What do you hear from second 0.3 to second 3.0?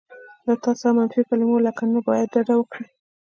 له "تاسو" او منفي کلیمو لکه "نه باید" ډډه وکړئ.